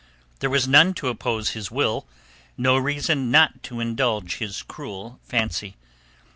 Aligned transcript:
There 0.39 0.49
was 0.49 0.67
none 0.67 0.95
to 0.95 1.09
oppose 1.09 1.51
his 1.51 1.69
will, 1.69 2.07
no 2.57 2.75
reason 2.75 3.29
not 3.29 3.61
to 3.61 3.79
indulge 3.79 4.37
his 4.37 4.63
cruel 4.63 5.19
fancy. 5.21 5.75